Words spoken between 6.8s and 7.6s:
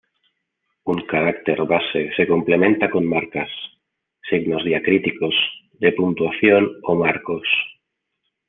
o marcos.